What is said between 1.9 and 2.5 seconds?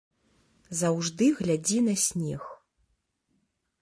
на снег.